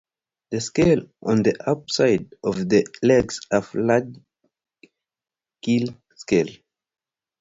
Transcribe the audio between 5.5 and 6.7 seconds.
keeled scales.